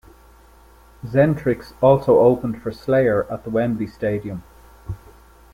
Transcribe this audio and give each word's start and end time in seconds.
Xentrix 1.05 1.73
also 1.79 2.17
opened 2.21 2.59
for 2.59 2.71
Slayer 2.71 3.31
at 3.31 3.43
the 3.43 3.51
Wembley 3.51 3.85
Stadium. 3.85 4.41